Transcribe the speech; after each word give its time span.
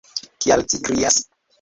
Kial 0.45 0.65
ci 0.73 0.81
krias? 0.89 1.21